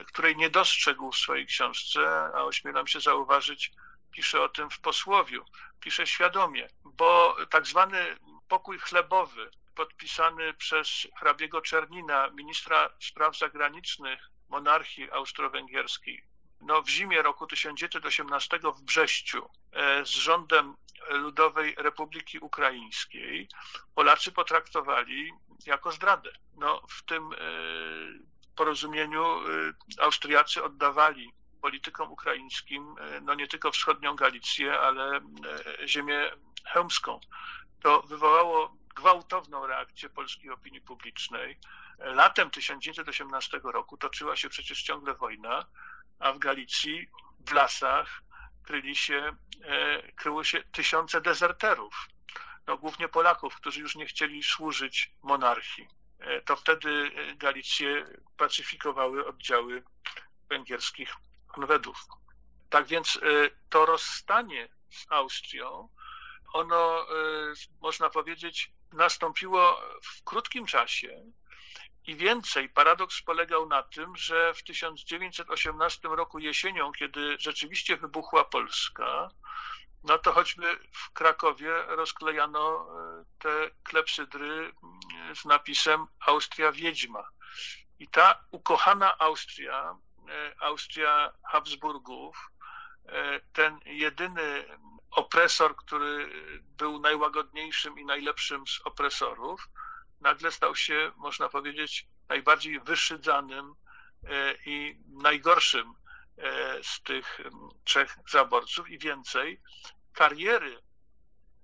[0.06, 3.72] której nie dostrzegł w swojej książce, a ośmielam się zauważyć,
[4.10, 5.44] pisze o tym w posłowiu.
[5.80, 8.16] Pisze świadomie, bo tak zwany
[8.48, 10.88] pokój chlebowy podpisany przez
[11.18, 16.24] hrabiego Czernina, ministra spraw zagranicznych monarchii austro-węgierskiej,
[16.60, 20.74] no, w zimie roku 1918 w Brześciu e, z rządem
[21.10, 23.48] Ludowej Republiki Ukraińskiej
[23.94, 25.32] Polacy potraktowali
[25.66, 26.30] jako zdradę.
[26.56, 27.36] No, w tym e,
[28.56, 29.42] porozumieniu e,
[30.02, 35.20] Austriacy oddawali politykom ukraińskim no nie tylko wschodnią Galicję, ale
[35.86, 36.30] ziemię
[36.72, 37.20] chełmską.
[37.82, 41.58] To wywołało gwałtowną reakcję polskiej opinii publicznej.
[41.98, 45.66] Latem 1918 roku toczyła się przecież ciągle wojna,
[46.18, 47.08] a w Galicji,
[47.46, 48.22] w lasach
[48.62, 52.08] kryli się, e, kryły się tysiące dezerterów,
[52.66, 55.88] no, głównie Polaków, którzy już nie chcieli służyć monarchii.
[56.18, 58.04] E, to wtedy Galicję
[58.36, 59.82] pacyfikowały oddziały
[60.48, 61.14] węgierskich
[61.48, 62.06] konwedów.
[62.70, 63.20] Tak więc e,
[63.70, 65.88] to rozstanie z Austrią,
[66.52, 67.06] ono,
[67.80, 71.32] można powiedzieć, nastąpiło w krótkim czasie
[72.06, 72.68] i więcej.
[72.68, 79.28] Paradoks polegał na tym, że w 1918 roku jesienią, kiedy rzeczywiście wybuchła Polska,
[80.04, 87.28] no to choćby w Krakowie rozklejano e, te klepsydry mm, z napisem Austria Wiedźma.
[87.98, 89.96] I ta ukochana Austria,
[90.28, 92.50] e, Austria Habsburgów,
[93.06, 94.64] e, ten jedyny
[95.10, 96.28] opresor, który
[96.62, 99.68] był najłagodniejszym i najlepszym z opresorów,
[100.20, 103.74] nagle stał się, można powiedzieć, najbardziej wyszydzanym
[104.24, 105.94] e, i najgorszym
[106.38, 107.40] e, z tych
[107.84, 109.60] trzech zaborców i więcej
[110.12, 110.82] kariery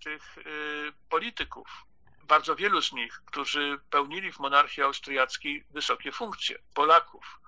[0.04, 0.42] tych e,
[1.08, 1.68] polityków,
[2.24, 7.40] bardzo wielu z nich, którzy pełnili w monarchii austriackiej wysokie funkcje, Polaków,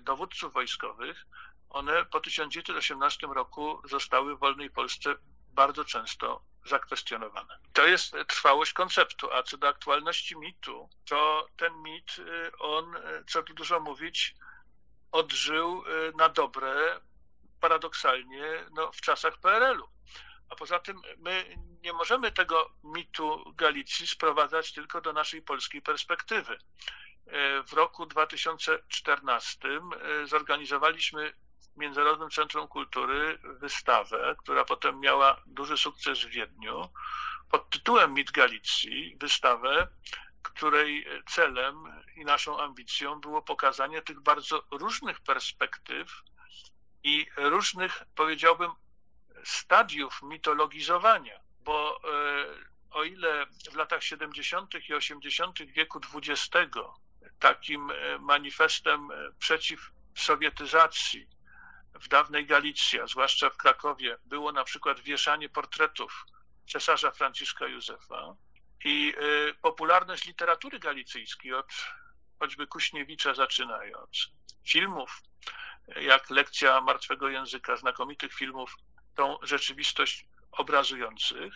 [0.00, 1.26] dowódców wojskowych,
[1.70, 5.14] one po 1918 roku zostały w wolnej Polsce
[5.52, 7.58] bardzo często zakwestionowane.
[7.72, 13.00] To jest trwałość konceptu, a co do aktualności mitu, to ten mit, y, on, y,
[13.28, 14.34] co tu dużo mówić,
[15.12, 17.00] odżył y, na dobre,
[17.60, 19.88] paradoksalnie, no, w czasach PRL-u.
[20.48, 26.58] A poza tym my nie możemy tego mitu Galicji sprowadzać tylko do naszej polskiej perspektywy.
[27.66, 29.68] W roku 2014
[30.24, 31.32] zorganizowaliśmy
[31.78, 36.88] Międzynarodowym Centrum Kultury wystawę, która potem miała duży sukces w Wiedniu,
[37.50, 39.88] pod tytułem Mit Galicji, wystawę,
[40.42, 41.76] której celem
[42.16, 46.22] i naszą ambicją było pokazanie tych bardzo różnych perspektyw
[47.02, 48.70] i różnych, powiedziałbym,
[49.44, 52.46] stadiów mitologizowania, bo e,
[52.90, 54.88] o ile w latach 70.
[54.88, 55.58] i 80.
[55.58, 56.78] wieku XX
[57.38, 61.26] takim e, manifestem e, przeciw sowietyzacji
[62.00, 66.26] w dawnej Galicji, a zwłaszcza w Krakowie, było na przykład wieszanie portretów
[66.68, 68.34] cesarza Franciszka Józefa
[68.84, 69.14] i
[69.48, 71.66] y, popularność literatury galicyjskiej od
[72.38, 74.30] choćby Kuśniewicza zaczynając,
[74.68, 75.22] filmów,
[75.96, 78.76] jak Lekcja Martwego Języka, znakomitych filmów,
[79.14, 81.54] tą rzeczywistość obrazujących,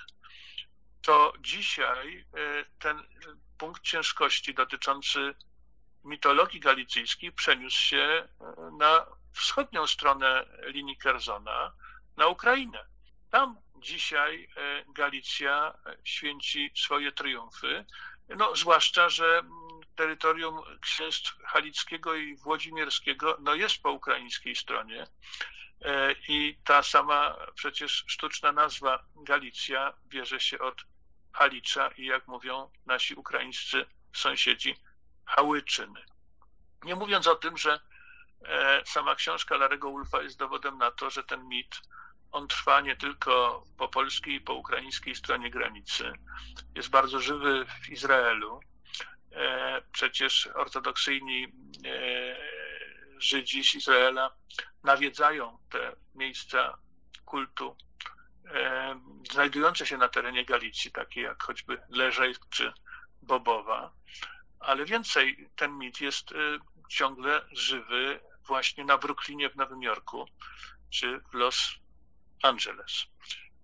[1.02, 2.24] to dzisiaj y,
[2.78, 3.02] ten
[3.58, 5.34] punkt ciężkości dotyczący
[6.04, 11.72] mitologii galicyjskiej przeniósł się y, na wschodnią stronę linii Kerzona
[12.16, 12.86] na Ukrainę.
[13.30, 17.84] Tam dzisiaj e, Galicja e, święci swoje triumfy,
[18.28, 19.52] no, zwłaszcza, że mm,
[19.94, 25.06] terytorium księstw halickiego i włodzimierskiego no, jest po ukraińskiej stronie
[25.84, 30.76] e, i ta sama przecież sztuczna nazwa Galicja bierze się od
[31.32, 34.76] Halicza i jak mówią nasi ukraińscy sąsiedzi,
[35.24, 36.04] Hałyczyny.
[36.84, 37.80] Nie mówiąc o tym, że
[38.88, 41.80] sama książka Larego Wolfa jest dowodem na to, że ten mit
[42.32, 46.12] on trwa nie tylko po polskiej i po ukraińskiej stronie granicy.
[46.74, 48.60] Jest bardzo żywy w Izraelu.
[49.32, 51.48] E, przecież ortodoksyjni e,
[53.18, 54.30] Żydzi z Izraela
[54.84, 56.78] nawiedzają te miejsca
[57.24, 57.76] kultu
[59.32, 62.72] znajdujące się na terenie Galicji, takie jak choćby Leżej czy
[63.22, 63.92] Bobowa.
[64.60, 66.34] Ale więcej, ten mit jest
[66.88, 70.26] ciągle żywy właśnie na Brooklynie w Nowym Jorku
[70.90, 71.74] czy w Los
[72.42, 73.06] Angeles.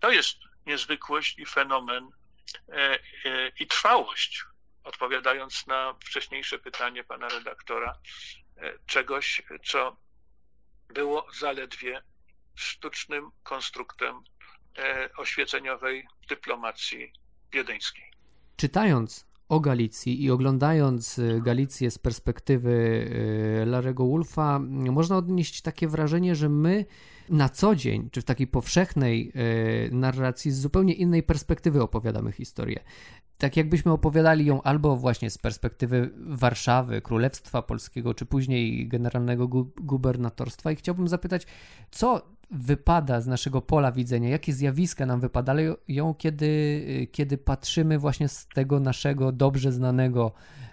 [0.01, 0.37] To jest
[0.67, 2.11] niezwykłość i fenomen
[2.69, 2.99] e, e,
[3.61, 4.45] i trwałość,
[4.85, 7.99] odpowiadając na wcześniejsze pytanie pana redaktora,
[8.57, 9.97] e, czegoś, co
[10.89, 12.03] było zaledwie
[12.55, 14.23] sztucznym konstruktem
[15.17, 17.13] oświeceniowej dyplomacji
[17.53, 18.13] wiedeńskiej.
[18.57, 22.71] Czytając o Galicji i oglądając y, Galicję z perspektywy
[23.63, 26.85] y, Larego Wolfa, można odnieść takie wrażenie, że my
[27.29, 29.33] na co dzień, czy w takiej powszechnej
[29.89, 32.81] y, narracji z zupełnie innej perspektywy opowiadamy historię.
[33.39, 39.71] Tak jakbyśmy opowiadali ją albo właśnie z perspektywy Warszawy, Królestwa Polskiego, czy później generalnego gu
[39.77, 40.73] gubernatorstwa.
[40.73, 41.47] I chciałbym zapytać,
[41.91, 45.75] co wypada z naszego pola widzenia, jakie zjawiska nam wypadają,
[46.19, 50.33] kiedy, kiedy patrzymy właśnie z tego naszego dobrze znanego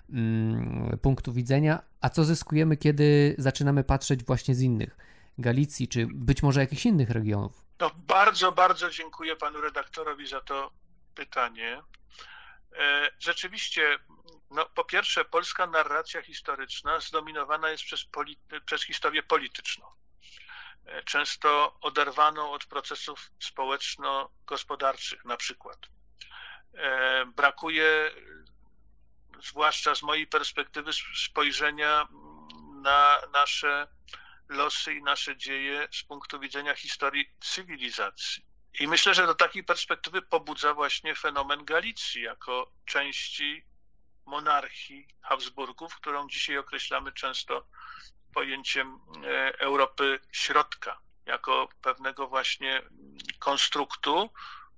[0.10, 4.98] mm, punktu widzenia, a co zyskujemy, kiedy zaczynamy patrzeć właśnie z innych
[5.38, 7.66] Galicji, czy być może jakichś innych regionów.
[7.80, 10.72] No, bardzo, bardzo dziękuję panu redaktorowi za to
[11.16, 11.82] pytanie.
[12.80, 13.98] E, rzeczywiście,
[14.52, 19.86] no, po pierwsze, polska narracja historyczna zdominowana jest przez, polity, przez historię polityczną.
[21.06, 25.78] Często oderwaną od procesów społeczno-gospodarczych na przykład.
[26.74, 28.12] E, brakuje,
[29.44, 32.08] zwłaszcza z mojej perspektywy, spojrzenia
[32.82, 33.88] na nasze
[34.50, 38.46] losy i nasze dzieje z punktu widzenia historii cywilizacji.
[38.80, 43.66] I myślę, że do takiej perspektywy pobudza właśnie fenomen Galicji jako części
[44.26, 47.68] monarchii Habsburgów, którą dzisiaj określamy często
[48.36, 52.82] pojęciem e, Europy Środka, jako pewnego właśnie
[53.40, 54.30] konstruktu,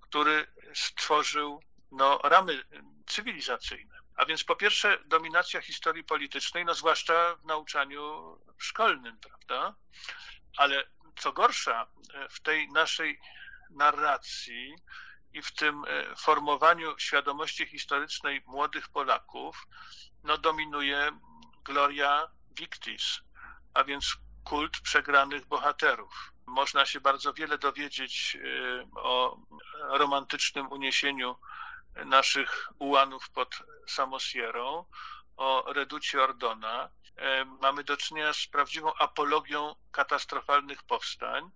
[0.02, 2.64] który stworzył no, ramy
[3.08, 3.98] cywilizacyjne.
[4.16, 8.02] A więc po pierwsze dominacja historii politycznej, no zwłaszcza w nauczaniu
[8.58, 9.76] szkolnym, prawda?
[10.58, 10.84] Ale
[11.20, 13.20] co gorsza, e, w tej naszej
[13.70, 14.76] narracji
[15.34, 19.68] i w tym e, formowaniu świadomości historycznej młodych Polaków,
[20.24, 21.12] no dominuje
[21.64, 23.27] gloria victis,
[23.78, 26.32] a więc kult przegranych bohaterów.
[26.46, 29.38] Można się bardzo wiele dowiedzieć y, o
[29.90, 31.36] romantycznym uniesieniu
[32.06, 34.86] naszych ułanów pod Samosierą,
[35.38, 36.90] o reducie Ordona.
[37.18, 41.52] E, mamy do czynienia z prawdziwą apologią katastrofalnych powstań,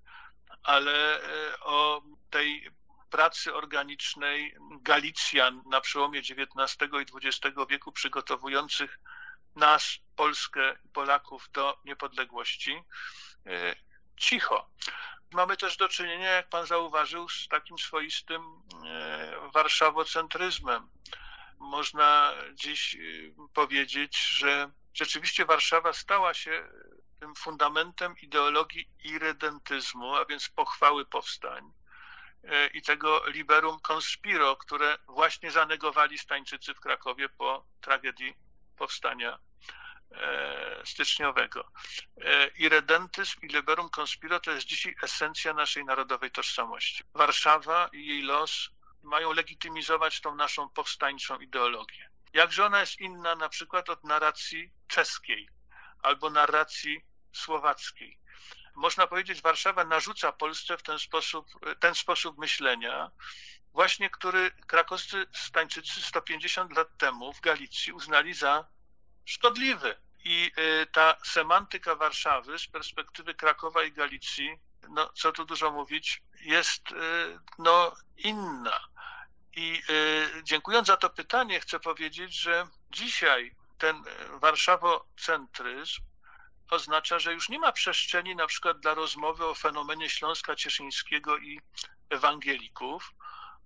[0.63, 2.71] ale e, o tej
[3.09, 8.99] pracy organicznej Galicjan na przełomie XIX i XX wieku przygotowujących
[9.55, 12.83] nas, Polskę Polaków do niepodległości
[13.45, 13.75] e,
[14.17, 14.69] cicho.
[15.31, 18.41] Mamy też do czynienia, jak pan zauważył, z takim swoistym
[18.85, 20.89] e, warszawocentryzmem.
[21.59, 22.99] Można dziś e,
[23.53, 26.69] powiedzieć, że rzeczywiście Warszawa stała się
[27.19, 31.71] tym fundamentem ideologii irredentyzmu, a więc pochwały powstań
[32.73, 38.35] i tego liberum conspiro, które właśnie zanegowali Stańczycy w Krakowie po tragedii
[38.81, 39.39] powstania
[40.11, 41.71] e, styczniowego.
[42.21, 47.03] E, Irredentyzm i liberum conspiro to jest dzisiaj esencja naszej narodowej tożsamości.
[47.13, 48.69] Warszawa i jej los
[49.03, 52.09] mają legitymizować tą naszą powstańczą ideologię.
[52.33, 55.49] Jakże ona jest inna na przykład od narracji czeskiej
[56.01, 57.01] albo narracji
[57.33, 58.17] słowackiej.
[58.75, 61.45] Można powiedzieć, Warszawa narzuca Polsce w ten sposób,
[61.79, 63.11] ten sposób myślenia,
[63.73, 68.65] właśnie który krakowscy Stańczycy 150 lat temu w Galicji uznali za
[69.25, 69.95] szkodliwy.
[70.23, 76.21] I y, ta semantyka Warszawy z perspektywy Krakowa i Galicji, no co tu dużo mówić,
[76.41, 76.95] jest y,
[77.59, 78.79] no, inna.
[79.55, 86.01] I y, dziękując za to pytanie, chcę powiedzieć, że dzisiaj ten warszawocentryzm
[86.69, 91.61] oznacza, że już nie ma przestrzeni na przykład dla rozmowy o fenomenie Śląska Cieszyńskiego i
[92.09, 93.13] ewangelików,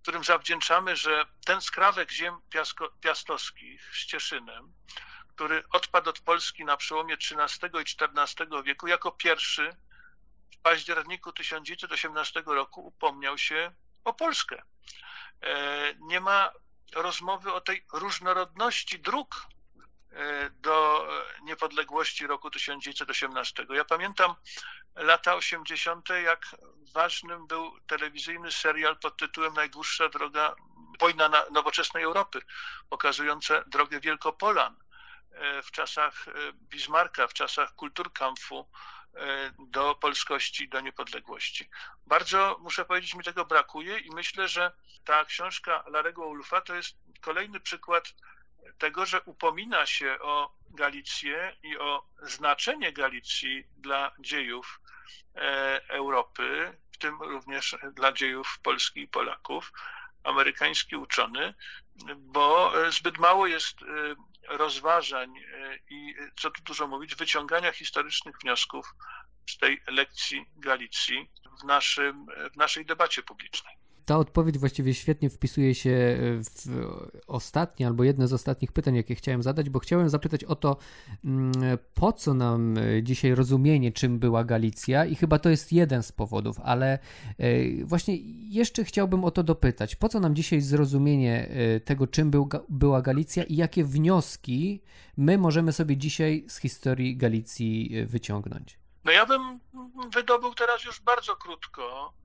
[0.06, 4.74] którym zawdzięczamy, że ten skrawek ziem piasko, piastowskich z Cieszynem,
[5.28, 9.76] który odpadł od Polski na przełomie XIII i XIV wieku, jako pierwszy
[10.52, 13.72] w październiku 1918 roku upomniał się
[14.04, 14.64] o Polskę.
[15.42, 16.52] E, nie ma
[16.96, 19.48] rozmowy o tej różnorodności dróg
[20.52, 21.08] do
[21.42, 23.66] niepodległości roku 1918.
[23.70, 24.36] Ja pamiętam
[24.96, 26.56] lata 80., jak
[26.94, 30.56] ważnym był telewizyjny serial pod tytułem Najdłuższa droga,
[31.00, 32.42] wojna na nowoczesnej Europy,
[32.90, 34.76] pokazujące drogę Wielkopolan
[35.32, 38.70] e, w czasach e, Bismarcka, w czasach kulturkampfu
[39.16, 41.70] e, do polskości, do niepodległości.
[42.06, 44.72] Bardzo, muszę powiedzieć, mi tego brakuje i myślę, że
[45.04, 48.14] ta książka Larego Ulfa to jest kolejny przykład
[48.78, 54.82] tego, że upomina się o Galicję i o znaczenie Galicji dla dziejów
[55.88, 59.72] Europy, w tym również dla dziejów Polski i Polaków,
[60.24, 61.54] amerykański uczony,
[62.18, 63.86] bo zbyt mało jest y,
[64.48, 65.34] rozważań
[65.90, 68.96] i, co tu dużo mówić, wyciągania historycznych wniosków
[69.50, 73.76] z tej lekcji Galicji w, naszym, w naszej debacie publicznej.
[74.06, 76.50] Ta odpowiedź właściwie świetnie wpisuje się w
[77.28, 80.78] ostatnie albo jedno z ostatnich pytań, jakie chciałem zadać, bo chciałem zapytać o to,
[81.26, 81.52] mm,
[81.94, 86.60] po co nam dzisiaj rozumienie, czym była Galicja i chyba to jest jeden z powodów,
[86.64, 87.00] ale
[87.38, 88.18] e, właśnie
[88.50, 89.96] jeszcze chciałbym o to dopytać.
[89.96, 94.82] Po co nam dzisiaj zrozumienie e, tego, czym był, była Galicja i jakie wnioski
[95.18, 98.80] my możemy sobie dzisiaj z historii Galicji e, wyciągnąć?
[99.06, 99.60] No ja bym
[100.14, 102.25] wydobył teraz już bardzo krótko, e,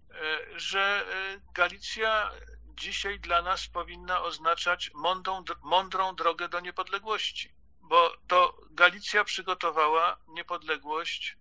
[0.56, 2.30] że e, Galicja
[2.74, 11.36] dzisiaj dla nas powinna oznaczać mądrą, mądrą drogę do niepodległości, bo to Galicja przygotowała niepodległość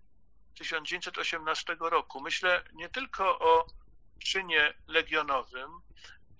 [0.54, 2.20] 1918 roku.
[2.20, 3.66] Myślę nie tylko o
[4.24, 5.70] czynie legionowym,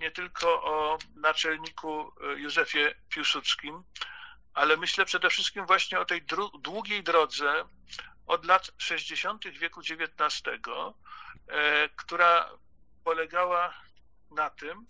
[0.01, 3.85] nie tylko o naczelniku e, Józefie Piłsudskim,
[4.55, 6.23] ale myślę przede wszystkim właśnie o tej
[6.63, 7.65] długiej drodze
[8.31, 9.45] od lat 60.
[9.59, 10.43] wieku XIX,
[11.49, 12.51] e, która
[13.05, 13.75] polegała
[14.31, 14.87] na tym,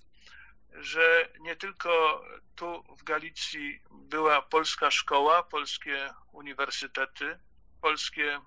[0.73, 2.25] że nie tylko
[2.57, 7.39] tu w Galicji była polska szkoła, polskie uniwersytety,
[7.81, 8.41] polskie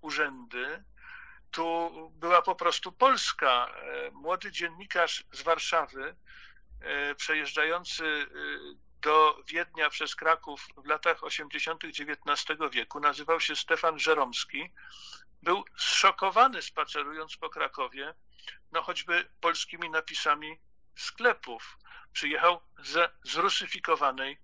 [0.00, 0.84] urzędy,
[1.50, 3.66] tu była po prostu Polska.
[3.68, 6.16] E, młody dziennikarz z Warszawy,
[6.80, 8.26] e, przejeżdżający
[9.00, 11.84] do Wiednia przez Kraków w latach 80.
[11.84, 14.70] XIX wieku, nazywał się Stefan Żeromski,
[15.42, 18.14] był zszokowany spacerując po Krakowie,
[18.72, 20.60] no choćby polskimi napisami
[20.96, 21.78] sklepów.
[22.12, 24.38] Przyjechał ze zrusyfikowanej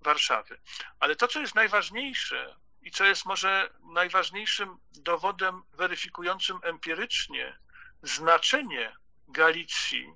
[0.00, 0.60] Warszawy.
[1.00, 7.58] Ale to, co jest najważniejsze i co jest może najważniejszym dowodem weryfikującym empirycznie
[8.02, 8.96] znaczenie
[9.28, 10.14] Galicji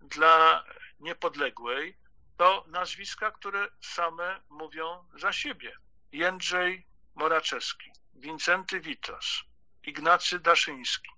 [0.00, 0.64] dla
[1.00, 1.96] niepodległej,
[2.40, 5.76] to nazwiska, które same mówią za siebie.
[6.12, 9.44] Jędrzej Moraczewski, Wincenty Witos,
[9.82, 11.10] Ignacy Daszyński.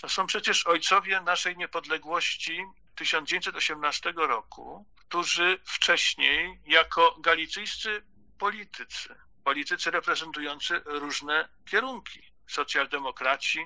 [0.00, 2.64] To są przecież ojcowie naszej niepodległości
[2.94, 8.02] 1918 roku, którzy wcześniej jako galicyjscy
[8.38, 9.14] politycy,
[9.44, 13.58] politycy reprezentujący różne kierunki, socjaldemokraci,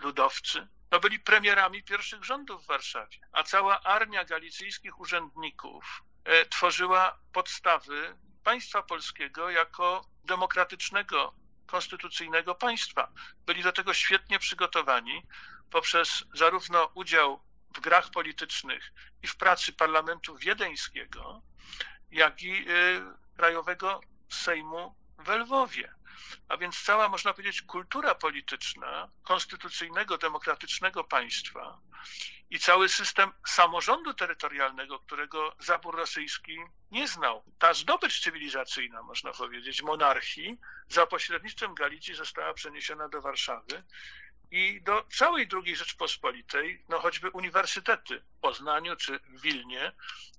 [0.00, 6.02] ludowcy, no byli premierami pierwszych rządów w Warszawie, a cała armia galicyjskich urzędników
[6.50, 11.34] tworzyła podstawy państwa polskiego jako demokratycznego,
[11.66, 13.12] konstytucyjnego państwa.
[13.46, 15.22] Byli do tego świetnie przygotowani
[15.70, 17.40] poprzez zarówno udział
[17.74, 21.42] w grach politycznych i w pracy parlamentu wiedeńskiego,
[22.10, 22.64] jak i e,
[23.36, 25.95] Krajowego Sejmu w Lwowie.
[26.48, 31.80] A więc cała, można powiedzieć, kultura polityczna konstytucyjnego, demokratycznego państwa
[32.50, 36.58] i cały system samorządu terytorialnego, którego zabór rosyjski
[36.90, 37.44] nie znał.
[37.58, 40.58] Ta zdobycz cywilizacyjna, można powiedzieć, monarchii
[40.88, 43.82] za pośrednictwem Galicji została przeniesiona do Warszawy
[44.50, 49.92] i do całej II Rzeczpospolitej, no choćby uniwersytety w Poznaniu czy w Wilnie,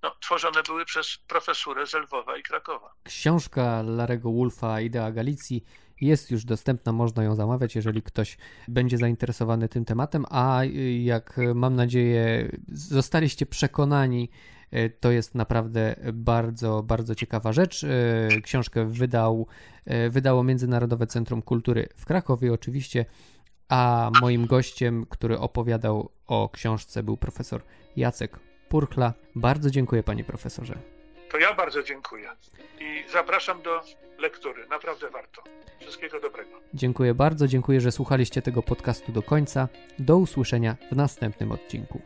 [0.04, 2.94] no, tworzone były przez profesurę z Lwowa i Krakowa.
[3.04, 5.64] Książka Larego Wolfa Idea Galicji
[6.02, 8.38] jest już dostępna, można ją zamawiać, jeżeli ktoś
[8.68, 10.62] będzie zainteresowany tym tematem, a
[11.00, 14.30] jak mam nadzieję zostaliście przekonani,
[14.72, 17.84] e, to jest naprawdę bardzo, bardzo ciekawa rzecz.
[17.84, 19.48] E, książkę wydał,
[20.10, 23.06] wydało Międzynarodowe Centrum Kultury w Krakowie oczywiście,
[23.70, 27.62] a moim gościem, który opowiadał o książce był profesor
[27.96, 28.40] Jacek
[28.70, 29.14] Purchla.
[29.36, 30.74] Bardzo dziękuję panie profesorze.
[31.32, 32.30] To ja bardzo dziękuję
[32.80, 33.82] i zapraszam do
[34.20, 34.68] lektury.
[34.70, 35.44] Naprawdę warto.
[35.80, 36.50] Wszystkiego dobrego.
[36.74, 39.68] Dziękuję bardzo, dziękuję, że słuchaliście tego podcastu do końca.
[40.00, 42.02] Do usłyszenia w następnym odcinku.